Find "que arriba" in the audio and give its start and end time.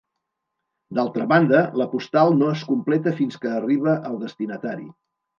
3.43-3.93